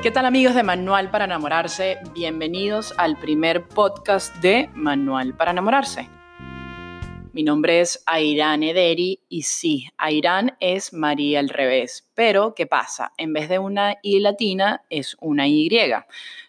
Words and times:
¿Qué 0.00 0.12
tal 0.12 0.26
amigos 0.26 0.54
de 0.54 0.62
Manual 0.62 1.10
para 1.10 1.24
enamorarse? 1.24 1.98
Bienvenidos 2.14 2.94
al 2.98 3.16
primer 3.18 3.66
podcast 3.66 4.32
de 4.36 4.70
Manual 4.72 5.36
para 5.36 5.50
enamorarse. 5.50 6.08
Mi 7.32 7.42
nombre 7.42 7.80
es 7.80 8.04
Airán 8.06 8.62
Ederi 8.62 9.24
y 9.28 9.42
sí, 9.42 9.88
Airán 9.98 10.56
es 10.60 10.92
María 10.92 11.40
al 11.40 11.48
revés. 11.48 12.08
Pero, 12.14 12.54
¿qué 12.54 12.68
pasa? 12.68 13.12
En 13.18 13.32
vez 13.32 13.48
de 13.48 13.58
una 13.58 13.96
I 14.02 14.20
latina, 14.20 14.84
es 14.88 15.16
una 15.20 15.48
Y. 15.48 15.68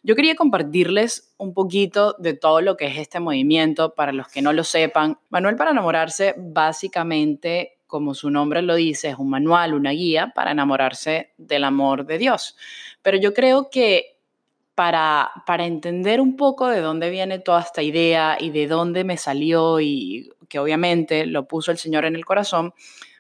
Yo 0.04 0.16
quería 0.16 0.36
compartirles 0.36 1.34
un 1.38 1.55
poquito 1.55 2.16
de 2.20 2.36
todo 2.36 2.61
lo 2.61 2.77
que 2.77 2.86
es 2.86 3.00
este 3.00 3.20
movimiento, 3.20 3.95
para 3.95 4.11
los 4.11 4.27
que 4.27 4.43
no 4.43 4.54
lo 4.54 4.63
sepan. 4.63 5.18
Manual 5.29 5.55
para 5.55 5.71
enamorarse, 5.71 6.36
básicamente, 6.38 7.79
como 7.90 8.14
su 8.14 8.30
nombre 8.30 8.62
lo 8.62 8.76
dice, 8.76 9.10
es 9.10 9.16
un 9.18 9.32
manual, 9.32 9.74
una 9.74 9.89
guía 9.89 10.32
para 10.36 10.52
enamorarse 10.52 11.34
del 11.38 11.64
amor 11.64 12.06
de 12.06 12.20
Dios. 12.20 12.56
Pero 13.02 13.18
yo 13.18 13.34
creo 13.34 13.71
que 13.71 14.20
para, 14.75 15.32
para 15.47 15.66
entender 15.66 16.21
un 16.21 16.38
poco 16.38 16.68
de 16.68 16.82
dónde 16.82 17.10
viene 17.10 17.39
toda 17.39 17.61
esta 17.61 17.82
idea 17.82 18.38
y 18.39 18.52
de 18.52 18.68
dónde 18.68 19.04
me 19.04 19.18
salió 19.18 19.80
y 19.82 20.30
que 20.47 20.60
obviamente 20.60 21.25
lo 21.25 21.47
puso 21.47 21.71
el 21.71 21.80
Señor 21.80 22.06
en 22.06 22.16
el 22.16 22.25
corazón, 22.25 22.75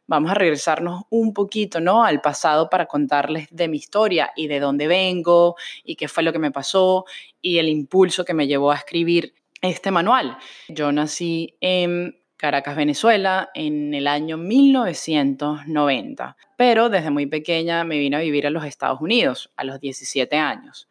vamos 0.05 0.29
a 0.29 0.35
regresarnos 0.35 1.01
un 1.09 1.33
poquito, 1.33 1.79
¿no? 1.79 2.03
Al 2.03 2.21
pasado 2.21 2.69
para 2.69 2.85
contarles 2.85 3.47
de 3.49 3.67
mi 3.67 3.77
historia 3.77 4.31
y 4.35 4.47
de 4.47 4.59
dónde 4.59 4.87
vengo 4.87 5.55
y 5.83 5.95
qué 5.95 6.07
fue 6.07 6.21
lo 6.21 6.31
que 6.31 6.39
me 6.39 6.51
pasó 6.51 7.05
y 7.41 7.57
el 7.57 7.69
impulso 7.69 8.23
que 8.23 8.35
me 8.35 8.45
llevó 8.45 8.71
a 8.71 8.75
escribir 8.75 9.33
este 9.61 9.89
manual. 9.89 10.37
Yo 10.67 10.91
nací 10.91 11.55
en 11.59 12.18
Caracas, 12.39 12.75
Venezuela, 12.77 13.49
en 13.53 13.93
el 13.93 14.07
año 14.07 14.37
1990, 14.37 16.37
pero 16.55 16.87
desde 16.87 17.11
muy 17.11 17.25
pequeña 17.25 17.83
me 17.83 17.99
vine 17.99 18.15
a 18.15 18.21
vivir 18.21 18.47
a 18.47 18.49
los 18.49 18.63
Estados 18.63 19.01
Unidos 19.01 19.51
a 19.57 19.65
los 19.65 19.81
17 19.81 20.37
años. 20.37 20.87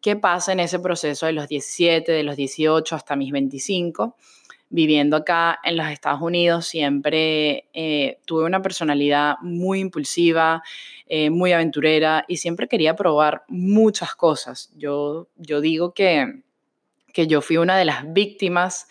¿Qué 0.00 0.16
pasa 0.16 0.50
en 0.50 0.58
ese 0.58 0.80
proceso 0.80 1.26
de 1.26 1.34
los 1.34 1.46
17, 1.46 2.10
de 2.10 2.24
los 2.24 2.34
18 2.34 2.96
hasta 2.96 3.14
mis 3.14 3.30
25? 3.30 4.16
viviendo 4.70 5.16
acá 5.16 5.58
en 5.64 5.78
los 5.78 5.88
Estados 5.88 6.20
Unidos, 6.20 6.66
siempre 6.66 7.70
eh, 7.72 8.18
tuve 8.26 8.44
una 8.44 8.60
personalidad 8.60 9.36
muy 9.40 9.80
impulsiva, 9.80 10.62
eh, 11.06 11.30
muy 11.30 11.52
aventurera 11.52 12.26
y 12.28 12.36
siempre 12.36 12.68
quería 12.68 12.94
probar 12.94 13.44
muchas 13.48 14.14
cosas. 14.14 14.70
Yo, 14.76 15.28
yo 15.36 15.62
digo 15.62 15.94
que, 15.94 16.42
que 17.14 17.26
yo 17.26 17.40
fui 17.40 17.56
una 17.56 17.78
de 17.78 17.86
las 17.86 18.12
víctimas 18.12 18.88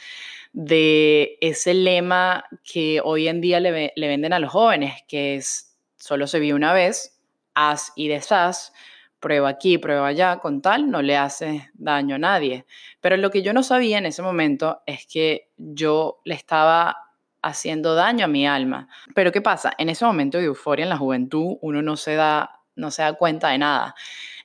de 0.53 1.37
ese 1.41 1.73
lema 1.73 2.45
que 2.63 3.01
hoy 3.03 3.27
en 3.27 3.41
día 3.41 3.59
le, 3.59 3.93
venden 3.95 4.33
a 4.33 4.39
los 4.39 4.51
jóvenes, 4.51 5.03
que 5.07 5.35
es 5.35 5.77
solo 5.95 6.27
se 6.27 6.39
vive 6.39 6.55
una 6.55 6.73
vez, 6.73 7.19
haz 7.53 7.91
y 7.95 8.07
deshaz, 8.07 8.73
prueba 9.19 9.49
aquí, 9.49 9.77
prueba 9.77 10.07
allá, 10.07 10.37
con 10.39 10.61
tal 10.61 10.89
no 10.91 11.01
le 11.01 11.17
hace 11.17 11.69
daño 11.73 12.15
a 12.15 12.19
nadie. 12.19 12.65
Pero 13.01 13.17
lo 13.17 13.31
que 13.31 13.41
yo 13.41 13.53
no 13.53 13.63
sabía 13.63 13.97
en 13.97 14.05
ese 14.05 14.21
momento 14.21 14.81
es 14.85 15.05
que 15.07 15.49
yo 15.57 16.19
le 16.23 16.35
estaba 16.35 16.97
haciendo 17.41 17.95
daño 17.95 18.25
a 18.25 18.27
mi 18.27 18.47
alma. 18.47 18.87
Pero 19.15 19.31
¿qué 19.31 19.41
pasa? 19.41 19.73
En 19.77 19.89
ese 19.89 20.05
momento 20.05 20.37
de 20.37 20.45
euforia 20.45 20.83
en 20.83 20.89
la 20.89 20.97
juventud 20.97 21.57
uno 21.61 21.81
no 21.81 21.97
se 21.97 22.15
da, 22.15 22.61
no 22.75 22.91
se 22.91 23.01
da 23.01 23.13
cuenta 23.13 23.49
de 23.49 23.57
nada. 23.57 23.95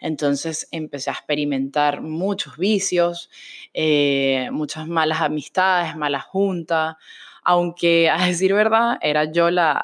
Entonces 0.03 0.69
empecé 0.73 1.11
a 1.11 1.15
experimentar 1.15 2.03
muchos 2.03 2.57
vicios, 2.57 3.31
eh, 3.73 4.49
muchas 4.51 4.89
malas 4.89 5.21
amistades, 5.21 5.97
malas 5.97 6.25
juntas 6.25 6.97
aunque 7.45 8.09
a 8.11 8.27
decir 8.27 8.55
verdad, 8.55 8.99
era 9.01 9.25
yo 9.25 9.51
la, 9.51 9.83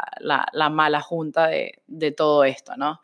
mala 0.70 1.00
junta 1.00 1.48
de, 1.48 1.82
de, 1.86 2.12
todo 2.12 2.44
esto, 2.44 2.76
¿no? 2.76 3.00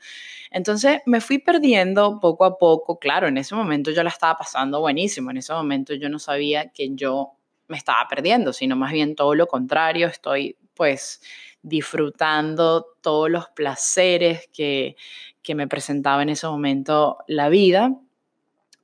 Entonces 0.50 1.00
me 1.06 1.20
fui 1.20 1.38
perdiendo 1.38 2.20
poco 2.20 2.44
a 2.44 2.56
poco, 2.56 2.98
claro, 2.98 3.26
en 3.26 3.38
ese 3.38 3.54
momento 3.54 3.90
yo 3.90 4.02
la 4.04 4.10
estaba 4.10 4.36
pasando 4.36 4.80
buenísimo, 4.80 5.30
en 5.30 5.38
ese 5.38 5.52
momento 5.52 5.94
yo 5.94 6.08
no 6.08 6.18
sabía 6.18 6.70
que 6.70 6.94
yo 6.94 7.32
me 7.66 7.76
estaba 7.76 8.06
perdiendo, 8.08 8.52
sino 8.52 8.76
más 8.76 8.92
bien 8.92 9.16
todo 9.16 9.34
lo 9.34 9.46
contrario, 9.46 10.06
estoy 10.06 10.56
pues 10.74 11.20
disfrutando 11.62 12.86
todos 13.00 13.30
los 13.30 13.48
placeres 13.48 14.48
que, 14.52 14.96
que 15.44 15.54
me 15.54 15.68
presentaba 15.68 16.22
en 16.22 16.30
ese 16.30 16.48
momento 16.48 17.18
la 17.28 17.48
vida 17.48 17.92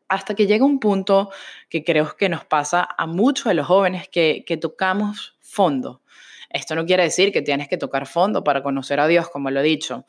hasta 0.08 0.34
que 0.34 0.46
llega 0.46 0.64
un 0.64 0.80
punto 0.80 1.30
que 1.68 1.84
creo 1.84 2.16
que 2.16 2.28
nos 2.28 2.44
pasa 2.44 2.86
a 2.96 3.06
muchos 3.06 3.46
de 3.46 3.54
los 3.54 3.66
jóvenes 3.66 4.08
que, 4.08 4.44
que 4.46 4.56
tocamos 4.56 5.36
fondo. 5.40 6.02
Esto 6.50 6.74
no 6.74 6.84
quiere 6.84 7.04
decir 7.04 7.32
que 7.32 7.42
tienes 7.42 7.68
que 7.68 7.76
tocar 7.76 8.08
fondo 8.08 8.42
para 8.42 8.62
conocer 8.62 8.98
a 8.98 9.06
Dios, 9.06 9.28
como 9.30 9.50
lo 9.50 9.60
he 9.60 9.62
dicho. 9.62 10.04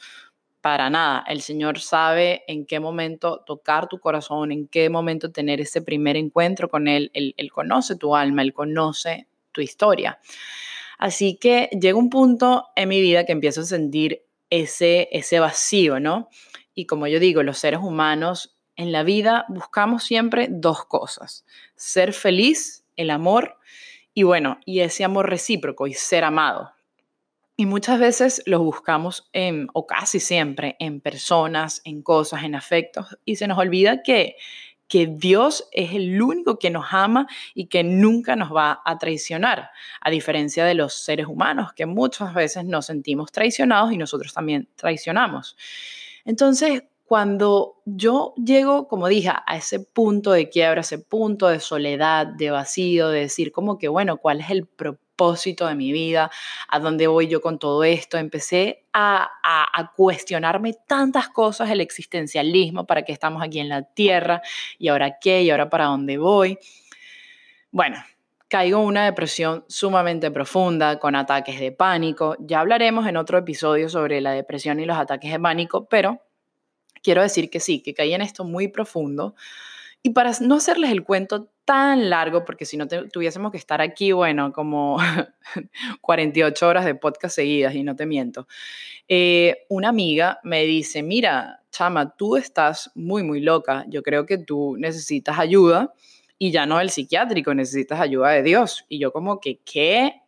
Para 0.60 0.90
nada. 0.90 1.24
El 1.28 1.42
Señor 1.42 1.80
sabe 1.80 2.44
en 2.48 2.66
qué 2.66 2.80
momento 2.80 3.44
tocar 3.46 3.88
tu 3.88 4.00
corazón, 4.00 4.52
en 4.52 4.68
qué 4.68 4.90
momento 4.90 5.32
tener 5.32 5.62
ese 5.62 5.84
primer 5.84 6.18
encuentro 6.18 6.68
con 6.68 6.88
Él. 6.88 7.12
Él, 7.14 7.52
conoce 7.52 7.96
tu 7.96 8.16
alma, 8.16 8.42
Él 8.42 8.54
conoce 8.54 9.28
tu 9.52 9.62
historia. 9.62 10.20
Así 10.98 11.38
que 11.38 11.70
llega 11.80 11.98
un 11.98 12.10
punto 12.10 12.70
en 12.76 12.90
mi 12.90 13.02
vida 13.02 13.24
que 13.24 13.32
empiezo 13.32 13.62
a 13.62 13.66
sentir 13.66 14.24
ese, 14.52 15.10
ese 15.12 15.40
vacío, 15.40 16.00
¿no? 16.00 16.30
Y 16.76 16.86
como 16.86 17.08
yo 17.08 17.20
digo, 17.20 17.42
los 17.42 17.58
seres 17.58 17.80
humanos 17.82 18.56
en 18.76 18.92
la 18.92 19.02
vida 19.02 19.46
buscamos 19.50 20.04
siempre 20.04 20.48
dos 20.50 20.86
cosas, 20.86 21.46
ser 21.76 22.14
feliz, 22.14 22.86
el 22.96 23.10
amor 23.10 23.58
y 24.14 24.24
bueno, 24.24 24.60
y 24.66 24.82
ese 24.82 25.04
amor 25.04 25.30
recíproco 25.30 25.88
y 25.88 25.94
ser 25.94 26.24
amado. 26.24 26.72
Y 27.56 27.66
muchas 27.66 28.00
veces 28.00 28.42
los 28.46 28.62
buscamos 28.62 29.30
en, 29.34 29.68
o 29.74 29.86
casi 29.86 30.20
siempre, 30.20 30.76
en 30.80 31.00
personas, 31.00 31.82
en 31.86 32.02
cosas, 32.02 32.44
en 32.44 32.56
afectos, 32.56 33.18
y 33.24 33.36
se 33.36 33.48
nos 33.48 33.58
olvida 33.58 34.04
que, 34.04 34.36
que 34.92 35.08
Dios 35.08 35.70
es 35.72 35.94
el 35.94 36.22
único 36.22 36.60
que 36.60 36.70
nos 36.70 36.88
ama 36.92 37.26
y 37.54 37.68
que 37.68 37.82
nunca 37.82 38.36
nos 38.36 38.54
va 38.54 38.82
a 38.84 38.98
traicionar, 38.98 39.70
a 40.02 40.10
diferencia 40.10 40.66
de 40.66 40.74
los 40.74 40.96
seres 40.96 41.28
humanos, 41.28 41.72
que 41.72 41.86
muchas 41.86 42.34
veces 42.34 42.66
nos 42.66 42.88
sentimos 42.88 43.32
traicionados 43.32 43.94
y 43.94 43.98
nosotros 43.98 44.34
también 44.34 44.68
traicionamos. 44.76 45.56
Entonces, 46.26 46.84
cuando 47.06 47.82
yo 47.86 48.34
llego, 48.36 48.90
como 48.90 49.08
dije, 49.08 49.30
a 49.30 49.56
ese 49.56 49.80
punto 49.80 50.34
de 50.34 50.50
quiebra, 50.50 50.82
ese 50.82 51.00
punto 51.00 51.48
de 51.48 51.62
soledad, 51.62 52.28
de 52.28 52.52
vacío, 52.52 53.08
de 53.08 53.22
decir 53.22 53.54
como 53.54 53.78
que, 53.78 53.88
bueno, 53.88 54.18
¿cuál 54.18 54.42
es 54.42 54.50
el 54.50 54.66
propósito 54.66 55.01
de 55.18 55.76
mi 55.76 55.92
vida? 55.92 56.32
¿A 56.68 56.80
dónde 56.80 57.08
voy 57.08 57.28
yo 57.28 57.42
con 57.42 57.60
todo 57.60 57.84
esto? 57.84 58.18
Empecé 58.18 58.86
a, 58.92 59.30
a, 59.44 59.92
cuestionarme 59.96 60.74
tantas 60.88 61.30
cosas, 61.30 61.70
el 61.70 61.80
existencialismo, 61.80 62.86
para 62.86 63.04
qué 63.04 63.12
estamos 63.12 63.44
aquí 63.44 63.60
en 63.60 63.70
la 63.70 63.84
Tierra, 63.84 64.42
y 64.80 64.88
ahora 64.88 65.20
qué, 65.20 65.44
y 65.44 65.52
ahora 65.52 65.70
para 65.70 65.86
dónde 65.86 66.18
voy. 66.18 66.58
Bueno, 67.72 68.04
caigo 68.48 68.82
en 68.82 68.88
una 68.88 69.06
depresión 69.06 69.64
sumamente 69.68 70.32
profunda, 70.32 70.98
con 70.98 71.16
ataques 71.16 71.60
de 71.60 71.72
pánico. 71.72 72.36
Ya 72.40 72.60
hablaremos 72.60 73.08
en 73.08 73.18
otro 73.18 73.38
episodio 73.38 73.90
sobre 73.90 74.22
la 74.22 74.32
depresión 74.32 74.80
y 74.80 74.86
los 74.86 74.98
ataques 74.98 75.32
de 75.32 75.40
pánico, 75.40 75.86
pero 75.86 76.20
quiero 77.04 77.22
decir 77.22 77.50
que 77.50 77.60
sí, 77.60 77.82
que 77.84 77.94
caí 77.94 78.14
en 78.14 78.22
esto 78.22 78.44
muy 78.44 78.68
profundo. 78.70 79.36
Y 80.04 80.12
para 80.12 80.32
no 80.42 80.56
hacerles 80.56 80.92
el 80.92 81.04
cuento 81.04 81.52
tan 81.66 82.10
largo, 82.10 82.44
porque 82.44 82.66
si 82.66 82.76
no 82.76 82.88
tuviésemos 82.88 83.52
que 83.52 83.58
estar 83.58 83.82
aquí, 83.82 84.12
bueno, 84.12 84.52
como 84.52 84.98
48 86.02 86.68
horas 86.68 86.86
de 86.86 86.96
podcast 86.96 87.36
seguidas, 87.36 87.76
y 87.76 87.84
no 87.84 87.96
te 87.96 88.06
miento, 88.06 88.48
eh, 89.08 89.66
una 89.70 89.90
amiga 89.90 90.40
me 90.44 90.64
dice, 90.64 91.04
mira, 91.04 91.62
chama, 91.72 92.16
tú 92.16 92.36
estás 92.36 92.92
muy, 92.96 93.24
muy 93.24 93.42
loca, 93.42 93.86
yo 93.88 94.02
creo 94.02 94.26
que 94.26 94.38
tú 94.38 94.76
necesitas 94.78 95.38
ayuda, 95.38 95.94
y 96.44 96.50
ya 96.50 96.66
no 96.66 96.80
el 96.80 96.90
psiquiátrico, 96.90 97.54
necesitas 97.54 98.00
ayuda 98.00 98.32
de 98.32 98.42
Dios. 98.42 98.84
Y 98.90 98.98
yo 98.98 99.14
como 99.14 99.40
que, 99.40 99.60
¿qué? 99.60 100.24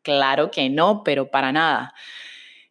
Claro 0.00 0.50
que 0.50 0.70
no, 0.70 1.04
pero 1.04 1.30
para 1.30 1.52
nada. 1.52 1.92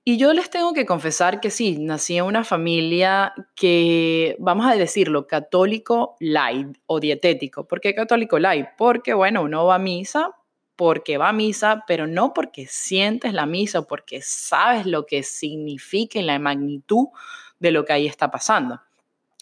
Y 0.09 0.17
yo 0.17 0.33
les 0.33 0.49
tengo 0.49 0.73
que 0.73 0.87
confesar 0.87 1.39
que 1.39 1.51
sí, 1.51 1.77
nací 1.77 2.17
en 2.17 2.25
una 2.25 2.43
familia 2.43 3.31
que, 3.53 4.35
vamos 4.39 4.65
a 4.65 4.75
decirlo, 4.75 5.27
católico 5.27 6.15
light 6.19 6.79
o 6.87 6.99
dietético. 6.99 7.67
¿Por 7.67 7.79
qué 7.79 7.93
católico 7.93 8.39
light? 8.39 8.65
Porque, 8.75 9.13
bueno, 9.13 9.43
uno 9.43 9.67
va 9.67 9.75
a 9.75 9.77
misa 9.77 10.31
porque 10.75 11.19
va 11.19 11.29
a 11.29 11.33
misa, 11.33 11.83
pero 11.85 12.07
no 12.07 12.33
porque 12.33 12.65
sientes 12.65 13.33
la 13.33 13.45
misa 13.45 13.81
o 13.81 13.85
porque 13.85 14.23
sabes 14.23 14.87
lo 14.87 15.05
que 15.05 15.21
significa 15.21 16.17
y 16.17 16.23
la 16.23 16.39
magnitud 16.39 17.09
de 17.59 17.69
lo 17.69 17.85
que 17.85 17.93
ahí 17.93 18.07
está 18.07 18.31
pasando. 18.31 18.81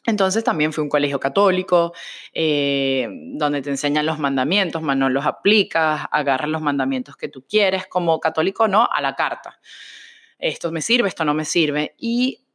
Entonces 0.06 0.44
también 0.44 0.74
fui 0.74 0.84
un 0.84 0.90
colegio 0.90 1.22
católico, 1.22 1.94
eh, 2.34 3.08
donde 3.36 3.62
te 3.62 3.70
enseñan 3.70 4.06
los 4.06 4.20
mandamientos, 4.20 4.82
más 4.82 4.98
no 4.98 5.10
los 5.10 5.26
aplicas, 5.26 6.08
agarras 6.12 6.50
los 6.50 6.62
mandamientos 6.62 7.16
que 7.16 7.30
tú 7.30 7.46
quieres, 7.48 7.88
como 7.88 8.20
católico 8.20 8.68
no, 8.68 8.90
a 8.92 9.00
la 9.00 9.16
carta 9.16 9.62
esto 10.40 10.72
me 10.72 10.82
sirve, 10.82 11.10
esto 11.10 11.26
no 11.26 11.34
me 11.34 11.46
sirve. 11.46 11.96
Y 11.98 12.46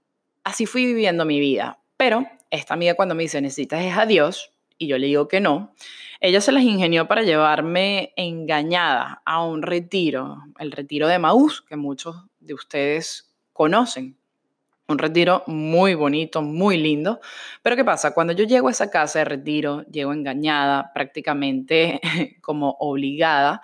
así 0.45 0.67
fui 0.67 0.87
viviendo 0.87 1.25
mi 1.25 1.41
vida. 1.41 1.79
Pero 1.97 2.27
esta 2.51 2.75
amiga 2.75 2.95
cuando 2.95 3.15
me 3.15 3.23
dice, 3.23 3.41
necesitas 3.41 3.83
es 3.83 3.97
a 3.97 4.07
Dios, 4.07 4.53
y 4.79 4.89
yo 4.89 4.99
le 4.99 5.07
digo 5.07 5.29
que 5.29 5.41
no, 5.41 5.75
ella 6.21 6.41
se 6.41 6.53
las 6.53 6.65
ingenió 6.65 7.07
para 7.07 7.23
llevarme 7.23 8.13
engañada 8.17 9.23
a 9.25 9.45
un 9.45 9.63
retiro, 9.63 10.39
el 10.59 10.73
retiro 10.73 11.09
de 11.09 11.19
Maús, 11.19 11.63
que 11.63 11.77
muchos 11.77 12.17
de 12.41 12.55
ustedes 12.55 13.33
conocen. 13.53 14.17
Un 14.89 14.99
retiro 14.99 15.45
muy 15.47 15.95
bonito, 15.95 16.43
muy 16.43 16.77
lindo. 16.77 17.21
Pero 17.63 17.77
¿qué 17.77 17.85
pasa? 17.85 18.13
Cuando 18.13 18.33
yo 18.33 18.45
llego 18.45 18.69
a 18.69 18.73
esa 18.73 18.91
casa 18.91 19.21
de 19.21 19.25
retiro, 19.25 19.85
llego 19.87 20.13
engañada, 20.13 20.93
prácticamente 20.93 22.01
como 22.41 22.77
obligada, 22.81 23.63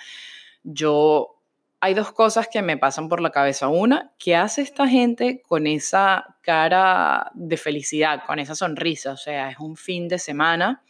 yo... 0.63 1.35
Hay 1.81 1.95
dos 1.95 2.13
cosas 2.13 2.49
que 2.49 2.61
me 2.61 2.77
pasan 2.77 3.09
por 3.09 3.21
la 3.21 3.31
cabeza. 3.31 3.69
Una, 3.69 4.13
¿qué 4.19 4.35
hace 4.35 4.63
esta 4.63 4.89
gente 4.89 5.43
con 5.47 5.67
esa 5.67 6.37
cara 6.43 7.31
de 7.35 7.57
felicidad, 7.57 8.25
con 8.27 8.41
esa 8.41 8.55
sonrisa? 8.55 9.13
O 9.13 9.17
sea, 9.17 9.51
es 9.51 9.59
un 9.59 9.77
fin 9.77 10.09
de 10.09 10.19
semana 10.19 10.83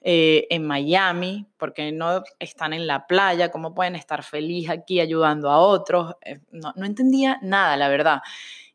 eh, 0.00 0.46
en 0.50 0.66
Miami, 0.66 1.46
porque 1.56 1.92
no 1.92 2.22
están 2.38 2.72
en 2.72 2.86
la 2.86 3.06
playa, 3.06 3.50
cómo 3.50 3.74
pueden 3.74 3.94
estar 3.96 4.22
felices 4.22 4.70
aquí 4.70 5.00
ayudando 5.00 5.50
a 5.50 5.58
otros. 5.58 6.14
Eh, 6.22 6.40
no, 6.50 6.72
no 6.76 6.86
entendía 6.86 7.38
nada, 7.42 7.76
la 7.76 7.88
verdad. 7.88 8.22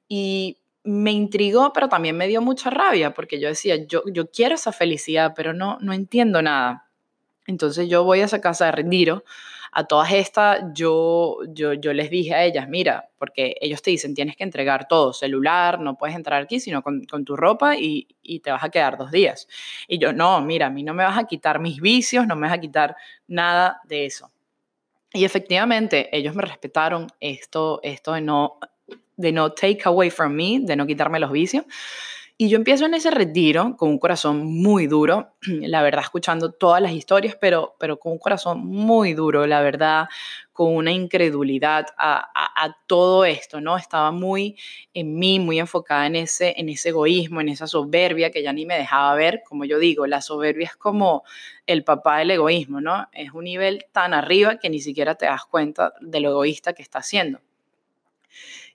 Y 0.07 0.57
me 0.83 1.11
intrigó, 1.11 1.71
pero 1.73 1.88
también 1.88 2.17
me 2.17 2.27
dio 2.27 2.41
mucha 2.41 2.69
rabia, 2.69 3.13
porque 3.13 3.39
yo 3.39 3.47
decía, 3.47 3.75
yo, 3.85 4.01
yo 4.11 4.31
quiero 4.31 4.56
esa 4.56 4.71
felicidad, 4.71 5.33
pero 5.35 5.53
no, 5.53 5.77
no 5.81 5.94
entiendo 5.94 6.41
nada. 6.41 6.89
Entonces 7.45 7.89
yo 7.89 8.03
voy 8.03 8.21
a 8.21 8.25
esa 8.25 8.41
casa 8.41 8.65
de 8.65 8.71
retiro, 8.71 9.23
a 9.71 9.83
todas 9.86 10.12
estas 10.12 10.62
yo, 10.74 11.39
yo, 11.48 11.74
yo 11.74 11.94
les 11.94 12.10
dije 12.10 12.33
a 12.33 12.44
ellas, 12.44 12.68
mira, 12.68 13.10
porque 13.18 13.56
ellos 13.62 13.81
te 13.81 13.92
dicen, 13.92 14.13
tienes 14.13 14.36
que 14.36 14.44
entregar 14.44 14.88
todo, 14.88 15.13
celular, 15.13 15.80
no 15.80 15.98
puedes 15.98 16.16
entrar 16.16 16.42
aquí, 16.42 16.60
sino 16.60 16.81
con, 16.81 17.06
con 17.06 17.25
tu 17.25 17.36
ropa 17.36 17.75
y, 17.75 18.07
y, 18.21 18.39
te 18.39 18.51
vas 18.51 18.63
a 18.63 18.69
quedar 18.69 18.98
dos 18.98 19.12
días. 19.12 19.48
Y 19.88 20.00
yo, 20.00 20.13
no, 20.13 20.42
mira, 20.42 20.68
a 20.68 20.69
mí 20.69 20.83
no 20.83 20.94
me 20.94 21.04
vas 21.04 21.18
a 21.18 21.25
quitar 21.25 21.60
mis 21.60 21.80
vicios, 21.81 22.25
no 22.27 22.36
me 22.36 22.48
vas 22.48 22.57
a 22.57 22.62
quitar 22.62 22.95
nada 23.27 23.81
de 23.86 24.06
eso. 24.06 24.31
Y 25.13 25.25
efectivamente, 25.25 26.16
ellos 26.16 26.36
me 26.36 26.44
respetaron 26.44 27.07
esto, 27.19 27.80
esto 27.83 28.13
de 28.13 28.21
no 28.21 28.60
de 29.19 29.33
no 29.33 29.51
take 29.51 29.81
away 29.83 30.10
from 30.10 30.31
me, 30.31 30.62
de 30.62 30.77
no 30.77 30.88
quitarme 30.88 31.19
los 31.19 31.31
vicios. 31.31 31.66
Y 32.41 32.47
yo 32.47 32.56
empiezo 32.56 32.86
en 32.86 32.94
ese 32.94 33.12
retiro 33.12 33.75
con 33.75 33.89
un 33.89 34.00
corazón 34.00 34.45
muy 34.45 34.88
duro, 34.88 35.33
la 35.41 35.81
verdad, 35.81 36.03
escuchando 36.03 36.53
todas 36.53 36.81
las 36.81 36.94
historias, 36.94 37.36
pero, 37.36 37.75
pero 37.77 38.00
con 38.00 38.13
un 38.13 38.18
corazón 38.18 38.65
muy 38.65 39.13
duro, 39.13 39.45
la 39.45 39.59
verdad, 39.59 40.07
con 40.53 40.74
una 40.74 40.94
incredulidad 40.94 41.88
a, 41.97 42.77
todo 42.88 43.25
esto, 43.25 43.59
¿no? 43.59 43.75
Estaba 43.75 44.12
muy 44.12 44.56
en 44.94 45.19
mí, 45.19 45.41
muy 45.41 45.59
enfocada 45.59 46.07
en 46.07 46.15
ese, 46.15 46.53
en 46.56 46.69
ese 46.69 46.89
egoísmo, 46.89 47.41
en 47.41 47.50
esa 47.50 47.68
soberbia 47.68 48.31
que 48.31 48.42
ya 48.42 48.53
ni 48.53 48.65
me 48.65 48.77
dejaba 48.77 49.13
ver. 49.15 49.42
Como 49.45 49.65
yo 49.65 49.77
digo, 49.77 50.07
la 50.07 50.21
soberbia 50.21 50.68
es 50.68 50.77
como 50.77 51.24
el 51.68 51.83
papá 51.83 52.19
del 52.19 52.31
egoísmo, 52.31 52.80
¿no? 52.80 53.09
Es 53.12 53.33
un 53.33 53.44
nivel 53.44 53.85
tan 53.92 54.13
arriba 54.13 54.59
que 54.59 54.69
ni 54.69 54.80
siquiera 54.80 55.15
te 55.15 55.25
das 55.25 55.44
cuenta 55.44 55.94
de 56.00 56.21
lo 56.21 56.30
egoísta 56.30 56.71
que 56.71 56.83
está 56.83 57.00
haciendo. 57.00 57.42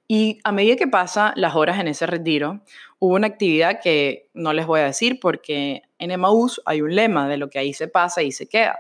Y 0.07 0.39
a 0.45 0.53
medida 0.53 0.77
que 0.77 0.87
pasan 0.87 1.33
las 1.37 1.55
horas 1.55 1.81
en 1.81 1.89
ese 1.89 2.07
retiro, 2.07 2.61
hubo 2.99 3.15
una 3.15 3.27
actividad 3.27 3.81
que 3.83 4.29
no 4.35 4.53
les 4.53 4.67
voy 4.67 4.81
a 4.81 4.85
decir 4.85 5.19
porque 5.21 5.83
en 5.99 6.11
Emmaús 6.11 6.61
hay 6.67 6.83
un 6.83 6.95
lema 6.95 7.29
de 7.29 7.39
lo 7.39 7.49
que 7.49 7.59
ahí 7.59 7.73
se 7.73 7.89
pasa 7.89 8.23
y 8.23 8.31
se 8.33 8.47
queda. 8.47 8.79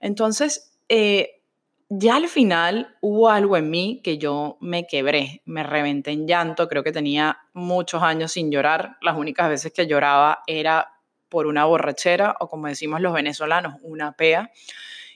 Entonces, 0.00 0.72
eh, 0.88 1.42
ya 1.88 2.16
al 2.16 2.28
final 2.28 2.96
hubo 3.00 3.28
algo 3.30 3.56
en 3.56 3.70
mí 3.70 4.00
que 4.02 4.18
yo 4.18 4.56
me 4.60 4.86
quebré, 4.86 5.42
me 5.44 5.62
reventé 5.62 6.10
en 6.10 6.26
llanto, 6.26 6.68
creo 6.68 6.82
que 6.82 6.90
tenía 6.90 7.38
muchos 7.52 8.02
años 8.02 8.32
sin 8.32 8.50
llorar, 8.50 8.96
las 9.02 9.16
únicas 9.16 9.48
veces 9.48 9.72
que 9.72 9.86
lloraba 9.86 10.42
era 10.46 10.94
por 11.28 11.46
una 11.46 11.64
borrachera 11.64 12.36
o 12.40 12.48
como 12.48 12.66
decimos 12.66 13.00
los 13.00 13.12
venezolanos, 13.12 13.74
una 13.82 14.12
pea. 14.12 14.50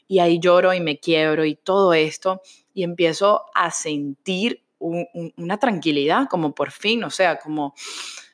Y 0.07 0.19
ahí 0.19 0.39
lloro 0.41 0.75
y 0.75 0.81
me 0.81 0.99
quiebro 0.99 1.45
y 1.45 1.55
todo 1.55 1.95
esto 1.95 2.43
y 2.75 2.83
empiezo 2.83 3.47
a 3.55 3.71
sentir 3.71 4.63
una 4.81 5.59
tranquilidad, 5.59 6.27
como 6.29 6.55
por 6.55 6.73
fin, 6.73 7.05
o 7.05 7.11
sea, 7.11 7.39
como 7.39 7.75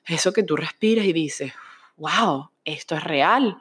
eso 0.07 0.33
que 0.33 0.43
tú 0.43 0.57
respiras 0.57 1.05
y 1.05 1.13
dices, 1.13 1.53
wow, 1.97 2.51
esto 2.65 2.95
es 2.95 3.05
real, 3.05 3.59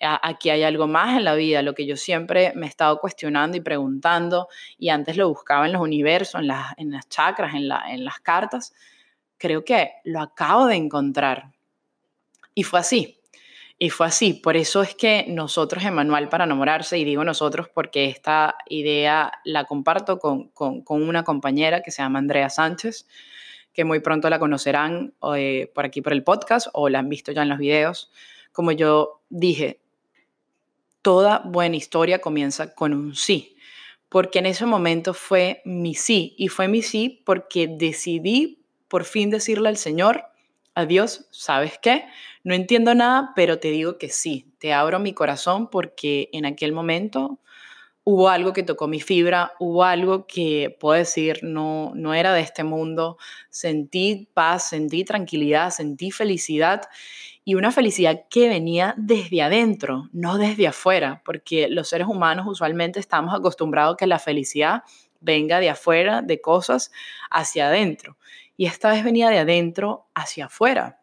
aquí 0.00 0.50
hay 0.50 0.62
algo 0.62 0.86
más 0.86 1.16
en 1.16 1.24
la 1.24 1.34
vida, 1.34 1.62
lo 1.62 1.74
que 1.74 1.86
yo 1.86 1.96
siempre 1.96 2.52
me 2.54 2.66
he 2.66 2.68
estado 2.68 2.98
cuestionando 2.98 3.56
y 3.56 3.60
preguntando, 3.60 4.48
y 4.78 4.90
antes 4.90 5.16
lo 5.16 5.28
buscaba 5.28 5.66
en 5.66 5.72
los 5.72 5.82
universos, 5.82 6.40
en 6.40 6.48
las, 6.48 6.74
en 6.76 6.90
las 6.90 7.08
chakras, 7.08 7.54
en, 7.54 7.68
la, 7.68 7.84
en 7.88 8.04
las 8.04 8.20
cartas, 8.20 8.74
creo 9.38 9.64
que 9.64 9.92
lo 10.04 10.20
acabo 10.20 10.66
de 10.66 10.76
encontrar. 10.76 11.52
Y 12.54 12.62
fue 12.62 12.80
así. 12.80 13.15
Y 13.78 13.90
fue 13.90 14.06
así, 14.06 14.32
por 14.32 14.56
eso 14.56 14.80
es 14.80 14.94
que 14.94 15.26
nosotros 15.28 15.84
en 15.84 15.94
Manual 15.94 16.30
para 16.30 16.44
enamorarse, 16.44 16.98
y 16.98 17.04
digo 17.04 17.24
nosotros 17.24 17.68
porque 17.68 18.06
esta 18.06 18.56
idea 18.68 19.32
la 19.44 19.64
comparto 19.64 20.18
con, 20.18 20.50
una 20.88 21.24
compañera 21.24 21.82
que 21.82 21.90
se 21.90 22.02
llama 22.02 22.18
Andrea 22.18 22.48
Sánchez, 22.48 23.06
que 23.74 23.84
muy 23.84 24.00
pronto 24.00 24.30
la 24.30 24.38
conocerán 24.38 25.12
eh, 25.36 25.70
por 25.74 25.84
aquí 25.84 26.00
por 26.00 26.14
el 26.14 26.24
podcast 26.24 26.68
o 26.72 26.88
la 26.88 27.00
han 27.00 27.10
visto 27.10 27.32
ya 27.32 27.42
en 27.42 27.50
los 27.50 27.58
videos. 27.58 28.10
Como 28.52 28.72
yo 28.72 29.20
dije, 29.28 29.80
toda 31.02 31.42
buena 31.44 31.76
historia 31.76 32.20
comienza 32.20 32.74
con 32.74 32.94
un 32.94 33.14
sí, 33.14 33.56
porque 34.08 34.38
en 34.38 34.46
ese 34.46 34.64
momento 34.64 35.12
fue 35.12 35.60
mi 35.66 35.94
sí, 35.94 36.34
y 36.38 36.48
fue 36.48 36.66
mi 36.66 36.80
sí 36.80 37.22
porque 37.26 37.68
decidí 37.68 38.62
por 38.88 39.04
fin 39.04 39.28
decirle 39.28 39.68
al 39.68 39.76
Señor, 39.76 40.24
adiós, 40.76 41.26
¿sabes 41.30 41.78
qué? 41.80 42.04
No 42.44 42.54
entiendo 42.54 42.94
nada, 42.94 43.32
pero 43.34 43.58
te 43.58 43.70
digo 43.70 43.98
que 43.98 44.10
sí, 44.10 44.52
te 44.58 44.72
abro 44.72 45.00
mi 45.00 45.14
corazón 45.14 45.68
porque 45.68 46.28
en 46.32 46.44
aquel 46.44 46.72
momento 46.72 47.40
hubo 48.04 48.28
algo 48.28 48.52
que 48.52 48.62
tocó 48.62 48.86
mi 48.86 49.00
fibra, 49.00 49.52
hubo 49.58 49.84
algo 49.84 50.26
que 50.26 50.76
puedo 50.78 50.96
decir 50.98 51.40
no, 51.42 51.92
no 51.96 52.14
era 52.14 52.34
de 52.34 52.42
este 52.42 52.62
mundo, 52.62 53.16
sentí 53.48 54.28
paz, 54.34 54.68
sentí 54.68 55.02
tranquilidad, 55.02 55.70
sentí 55.70 56.10
felicidad 56.10 56.82
y 57.42 57.54
una 57.54 57.72
felicidad 57.72 58.26
que 58.28 58.48
venía 58.48 58.94
desde 58.98 59.40
adentro, 59.42 60.10
no 60.12 60.36
desde 60.36 60.66
afuera, 60.68 61.22
porque 61.24 61.68
los 61.70 61.88
seres 61.88 62.06
humanos 62.06 62.46
usualmente 62.46 63.00
estamos 63.00 63.34
acostumbrados 63.34 63.94
a 63.94 63.96
que 63.96 64.06
la 64.06 64.18
felicidad 64.18 64.82
venga 65.20 65.58
de 65.58 65.70
afuera, 65.70 66.20
de 66.20 66.40
cosas, 66.40 66.92
hacia 67.30 67.68
adentro 67.68 68.18
y 68.56 68.66
esta 68.66 68.90
vez 68.90 69.04
venía 69.04 69.28
de 69.28 69.38
adentro 69.38 70.08
hacia 70.14 70.46
afuera. 70.46 71.00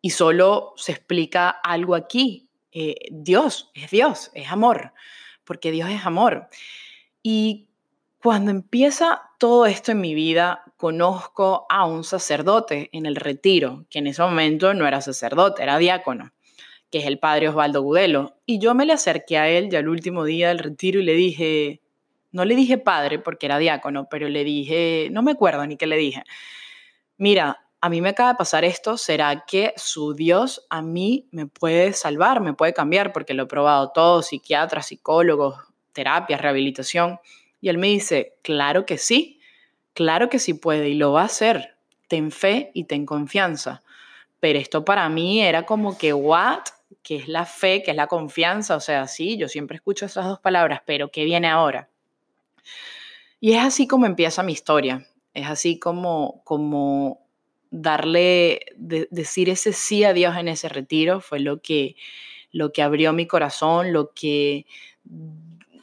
Y 0.00 0.10
solo 0.10 0.74
se 0.76 0.92
explica 0.92 1.48
algo 1.48 1.94
aquí. 1.94 2.48
Eh, 2.72 2.96
Dios 3.10 3.70
es 3.74 3.90
Dios, 3.90 4.30
es 4.34 4.50
amor, 4.50 4.92
porque 5.44 5.70
Dios 5.70 5.90
es 5.90 6.04
amor. 6.04 6.48
Y 7.22 7.68
cuando 8.22 8.50
empieza 8.50 9.22
todo 9.38 9.66
esto 9.66 9.92
en 9.92 10.00
mi 10.00 10.14
vida, 10.14 10.62
conozco 10.76 11.66
a 11.68 11.86
un 11.86 12.04
sacerdote 12.04 12.90
en 12.92 13.06
el 13.06 13.16
retiro, 13.16 13.86
que 13.88 14.00
en 14.00 14.08
ese 14.08 14.22
momento 14.22 14.74
no 14.74 14.86
era 14.86 15.00
sacerdote, 15.00 15.62
era 15.62 15.78
diácono, 15.78 16.32
que 16.90 16.98
es 16.98 17.06
el 17.06 17.18
padre 17.18 17.48
Osvaldo 17.48 17.82
Gudelo. 17.82 18.36
Y 18.44 18.58
yo 18.58 18.74
me 18.74 18.84
le 18.84 18.92
acerqué 18.92 19.38
a 19.38 19.48
él 19.48 19.70
ya 19.70 19.78
el 19.78 19.88
último 19.88 20.24
día 20.24 20.48
del 20.48 20.58
retiro 20.58 21.00
y 21.00 21.04
le 21.04 21.14
dije, 21.14 21.80
no 22.36 22.44
le 22.44 22.54
dije 22.54 22.76
padre 22.76 23.18
porque 23.18 23.46
era 23.46 23.56
diácono, 23.56 24.08
pero 24.10 24.28
le 24.28 24.44
dije, 24.44 25.08
no 25.10 25.22
me 25.22 25.32
acuerdo 25.32 25.66
ni 25.66 25.78
qué 25.78 25.86
le 25.86 25.96
dije. 25.96 26.22
Mira, 27.16 27.64
a 27.80 27.88
mí 27.88 28.02
me 28.02 28.10
acaba 28.10 28.32
de 28.32 28.36
pasar 28.36 28.62
esto, 28.62 28.98
¿será 28.98 29.44
que 29.46 29.72
su 29.76 30.12
Dios 30.12 30.66
a 30.68 30.82
mí 30.82 31.28
me 31.30 31.46
puede 31.46 31.94
salvar, 31.94 32.42
me 32.42 32.52
puede 32.52 32.74
cambiar? 32.74 33.14
Porque 33.14 33.32
lo 33.32 33.44
he 33.44 33.46
probado 33.46 33.90
todo, 33.90 34.20
psiquiatras, 34.20 34.88
psicólogos, 34.88 35.56
terapias, 35.92 36.42
rehabilitación. 36.42 37.20
Y 37.62 37.70
él 37.70 37.78
me 37.78 37.86
dice, 37.86 38.34
claro 38.42 38.84
que 38.84 38.98
sí, 38.98 39.40
claro 39.94 40.28
que 40.28 40.38
sí 40.38 40.52
puede 40.52 40.90
y 40.90 40.94
lo 40.94 41.12
va 41.12 41.22
a 41.22 41.26
hacer. 41.26 41.78
Ten 42.06 42.30
fe 42.30 42.70
y 42.74 42.84
ten 42.84 43.06
confianza. 43.06 43.82
Pero 44.40 44.58
esto 44.58 44.84
para 44.84 45.08
mí 45.08 45.40
era 45.40 45.64
como 45.64 45.96
que, 45.96 46.12
¿what? 46.12 46.64
¿Qué 47.02 47.16
es 47.16 47.28
la 47.28 47.46
fe? 47.46 47.82
¿Qué 47.82 47.92
es 47.92 47.96
la 47.96 48.08
confianza? 48.08 48.76
O 48.76 48.80
sea, 48.80 49.06
sí, 49.06 49.38
yo 49.38 49.48
siempre 49.48 49.76
escucho 49.76 50.04
esas 50.04 50.26
dos 50.26 50.38
palabras, 50.38 50.82
pero 50.84 51.10
¿qué 51.10 51.24
viene 51.24 51.48
ahora? 51.48 51.88
Y 53.40 53.52
es 53.52 53.64
así 53.64 53.86
como 53.86 54.06
empieza 54.06 54.42
mi 54.42 54.52
historia, 54.52 55.06
es 55.34 55.46
así 55.46 55.78
como, 55.78 56.42
como 56.44 57.26
darle, 57.70 58.60
decir 58.76 59.50
ese 59.50 59.72
sí 59.72 60.04
a 60.04 60.12
Dios 60.12 60.36
en 60.36 60.48
ese 60.48 60.68
retiro 60.68 61.20
fue 61.20 61.40
lo 61.40 61.60
que, 61.60 61.96
lo 62.52 62.72
que 62.72 62.82
abrió 62.82 63.12
mi 63.12 63.26
corazón, 63.26 63.92
lo 63.92 64.12
que 64.12 64.66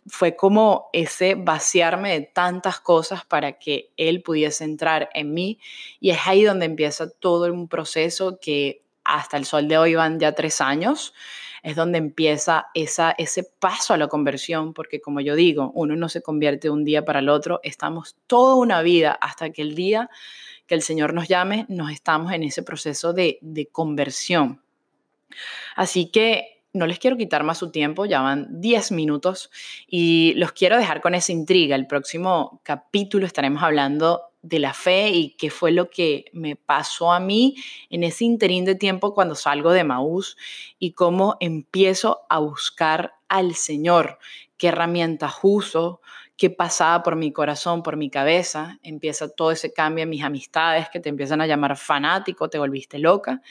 fue 0.07 0.35
como 0.35 0.89
ese 0.91 1.35
vaciarme 1.35 2.11
de 2.11 2.21
tantas 2.21 2.79
cosas 2.79 3.25
para 3.25 3.59
que 3.59 3.91
Él 3.97 4.21
pudiese 4.21 4.63
entrar 4.63 5.09
en 5.13 5.33
mí. 5.33 5.59
Y 5.99 6.09
es 6.09 6.19
ahí 6.25 6.43
donde 6.43 6.65
empieza 6.65 7.09
todo 7.09 7.51
un 7.51 7.67
proceso 7.67 8.39
que 8.41 8.83
hasta 9.03 9.37
el 9.37 9.45
sol 9.45 9.67
de 9.67 9.77
hoy 9.77 9.95
van 9.95 10.19
ya 10.19 10.33
tres 10.33 10.61
años 10.61 11.13
es 11.63 11.77
donde 11.77 11.97
empieza 11.97 12.67
esa, 12.73 13.15
ese 13.17 13.43
paso 13.43 13.93
a 13.93 13.97
la 13.97 14.09
conversión, 14.09 14.73
porque 14.73 14.99
como 14.99 15.21
yo 15.21 15.35
digo, 15.35 15.71
uno 15.73 15.95
no 15.95 16.09
se 16.09 16.21
convierte 16.21 16.67
de 16.67 16.71
un 16.71 16.83
día 16.83 17.05
para 17.05 17.19
el 17.19 17.29
otro, 17.29 17.61
estamos 17.63 18.17
toda 18.27 18.55
una 18.55 18.81
vida 18.81 19.17
hasta 19.19 19.49
que 19.49 19.61
el 19.61 19.73
día 19.73 20.09
que 20.67 20.75
el 20.75 20.81
Señor 20.81 21.13
nos 21.13 21.27
llame, 21.27 21.65
nos 21.69 21.91
estamos 21.91 22.33
en 22.33 22.43
ese 22.43 22.63
proceso 22.63 23.13
de, 23.13 23.39
de 23.41 23.67
conversión. 23.67 24.61
Así 25.75 26.11
que 26.11 26.52
no 26.73 26.87
les 26.87 26.99
quiero 26.99 27.17
quitar 27.17 27.43
más 27.43 27.59
su 27.59 27.71
tiempo, 27.71 28.05
ya 28.05 28.21
van 28.21 28.47
10 28.59 28.91
minutos 28.91 29.51
y 29.87 30.33
los 30.35 30.51
quiero 30.51 30.77
dejar 30.77 31.01
con 31.01 31.13
esa 31.13 31.31
intriga. 31.31 31.75
El 31.75 31.87
próximo 31.87 32.61
capítulo 32.63 33.25
estaremos 33.27 33.61
hablando 33.61 34.21
de 34.41 34.59
la 34.59 34.73
fe 34.73 35.09
y 35.09 35.35
qué 35.37 35.49
fue 35.49 35.71
lo 35.71 35.89
que 35.89 36.25
me 36.33 36.55
pasó 36.55 37.13
a 37.13 37.19
mí 37.19 37.55
en 37.89 38.03
ese 38.03 38.25
interín 38.25 38.65
de 38.65 38.75
tiempo 38.75 39.13
cuando 39.13 39.35
salgo 39.35 39.71
de 39.71 39.83
Maús 39.83 40.35
y 40.79 40.91
cómo 40.91 41.37
empiezo 41.39 42.21
a 42.27 42.39
buscar 42.39 43.13
al 43.29 43.55
Señor, 43.55 44.17
qué 44.57 44.67
herramientas 44.67 45.35
uso, 45.43 46.01
qué 46.37 46.49
pasaba 46.49 47.03
por 47.03 47.15
mi 47.15 47.31
corazón, 47.31 47.83
por 47.83 47.97
mi 47.97 48.09
cabeza. 48.09 48.79
Empieza 48.83 49.29
todo 49.29 49.51
ese 49.51 49.73
cambio 49.73 50.03
en 50.03 50.09
mis 50.09 50.23
amistades 50.23 50.89
que 50.89 50.99
te 50.99 51.09
empiezan 51.09 51.41
a 51.41 51.47
llamar 51.47 51.77
fanático, 51.77 52.49
te 52.49 52.57
volviste 52.57 52.99
loca. 52.99 53.41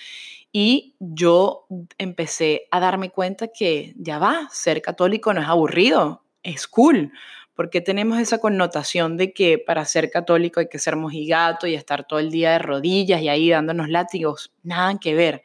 Y 0.52 0.94
yo 0.98 1.66
empecé 1.98 2.68
a 2.70 2.80
darme 2.80 3.10
cuenta 3.10 3.48
que 3.48 3.94
ya 3.96 4.18
va, 4.18 4.48
ser 4.50 4.82
católico 4.82 5.32
no 5.32 5.40
es 5.40 5.48
aburrido, 5.48 6.24
es 6.42 6.66
cool. 6.66 7.12
Porque 7.54 7.80
tenemos 7.80 8.18
esa 8.18 8.38
connotación 8.38 9.16
de 9.16 9.32
que 9.32 9.58
para 9.58 9.84
ser 9.84 10.10
católico 10.10 10.60
hay 10.60 10.68
que 10.68 10.78
ser 10.78 10.96
mojigato 10.96 11.66
y 11.66 11.74
estar 11.74 12.06
todo 12.06 12.18
el 12.18 12.30
día 12.30 12.52
de 12.52 12.58
rodillas 12.58 13.20
y 13.22 13.28
ahí 13.28 13.50
dándonos 13.50 13.88
látigos. 13.88 14.52
Nada 14.62 14.98
que 14.98 15.14
ver. 15.14 15.42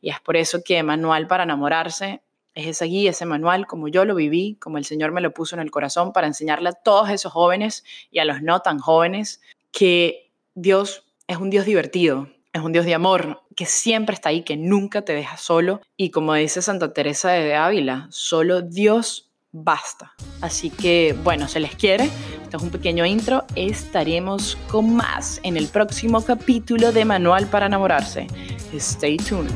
Y 0.00 0.10
es 0.10 0.20
por 0.20 0.36
eso 0.36 0.62
que 0.64 0.82
Manual 0.82 1.26
para 1.26 1.44
enamorarse 1.44 2.22
es 2.54 2.66
esa 2.66 2.84
guía, 2.84 3.10
ese 3.10 3.26
manual, 3.26 3.66
como 3.66 3.88
yo 3.88 4.04
lo 4.04 4.14
viví, 4.14 4.56
como 4.56 4.78
el 4.78 4.84
Señor 4.84 5.12
me 5.12 5.20
lo 5.20 5.32
puso 5.32 5.54
en 5.54 5.62
el 5.62 5.70
corazón 5.70 6.12
para 6.12 6.26
enseñarle 6.26 6.70
a 6.70 6.72
todos 6.72 7.10
esos 7.10 7.32
jóvenes 7.32 7.84
y 8.10 8.18
a 8.18 8.24
los 8.24 8.42
no 8.42 8.60
tan 8.60 8.78
jóvenes 8.78 9.40
que 9.70 10.32
Dios 10.54 11.04
es 11.26 11.36
un 11.36 11.50
Dios 11.50 11.64
divertido, 11.64 12.28
es 12.52 12.62
un 12.62 12.72
Dios 12.72 12.84
de 12.84 12.94
amor, 12.94 13.42
que 13.54 13.66
siempre 13.66 14.14
está 14.14 14.30
ahí, 14.30 14.42
que 14.42 14.56
nunca 14.56 15.02
te 15.02 15.12
deja 15.12 15.36
solo. 15.36 15.80
Y 15.96 16.10
como 16.10 16.34
dice 16.34 16.62
Santa 16.62 16.92
Teresa 16.92 17.30
de 17.30 17.54
Ávila, 17.54 18.08
solo 18.10 18.62
Dios 18.62 19.30
basta. 19.52 20.12
Así 20.40 20.70
que, 20.70 21.14
bueno, 21.22 21.46
se 21.46 21.60
les 21.60 21.74
quiere. 21.76 22.10
Esto 22.42 22.56
es 22.56 22.62
un 22.62 22.70
pequeño 22.70 23.04
intro. 23.06 23.44
Estaremos 23.54 24.56
con 24.68 24.94
más 24.94 25.40
en 25.42 25.56
el 25.56 25.68
próximo 25.68 26.24
capítulo 26.24 26.92
de 26.92 27.04
Manual 27.04 27.46
para 27.46 27.66
enamorarse. 27.66 28.26
Stay 28.72 29.16
tuned. 29.16 29.50